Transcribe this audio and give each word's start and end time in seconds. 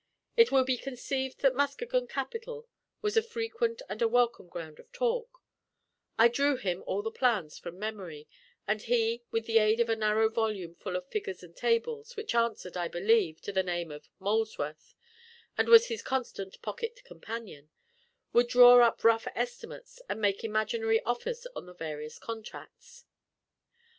It 0.35 0.51
will 0.51 0.63
be 0.63 0.77
conceived 0.79 1.41
that 1.41 1.53
Muskegon 1.53 2.07
capitol 2.07 2.67
was 3.03 3.15
a 3.15 3.21
frequent 3.21 3.83
and 3.87 4.01
a 4.01 4.07
welcome 4.07 4.47
ground 4.47 4.79
of 4.79 4.91
talk; 4.91 5.43
I 6.17 6.27
drew 6.27 6.57
him 6.57 6.81
all 6.87 7.03
the 7.03 7.11
plans 7.11 7.59
from 7.59 7.77
memory; 7.77 8.27
and 8.67 8.81
he, 8.81 9.21
with 9.29 9.45
the 9.45 9.59
aid 9.59 9.79
of 9.79 9.89
a 9.89 9.95
narrow 9.95 10.27
volume 10.27 10.73
full 10.73 10.95
of 10.95 11.07
figures 11.09 11.43
and 11.43 11.55
tables, 11.55 12.15
which 12.15 12.33
answered 12.33 12.75
(I 12.75 12.87
believe) 12.87 13.41
to 13.41 13.51
the 13.51 13.61
name 13.61 13.91
of 13.91 14.09
Molesworth, 14.17 14.95
and 15.55 15.67
was 15.69 15.85
his 15.85 16.01
constant 16.01 16.59
pocket 16.63 17.03
companion, 17.03 17.69
would 18.33 18.47
draw 18.47 18.79
up 18.83 19.03
rough 19.03 19.27
estimates 19.35 20.01
and 20.09 20.19
make 20.19 20.43
imaginary 20.43 20.99
offers 21.03 21.45
on 21.55 21.67
the 21.67 21.75
various 21.75 22.17
contracts. 22.17 23.05